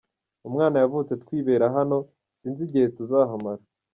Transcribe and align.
Umwana 0.47 0.75
yavutse 0.81 1.13
twibera 1.23 1.65
hano, 1.77 1.97
sinzi 2.39 2.61
igihe 2.67 2.87
tuzahamara. 2.95 3.63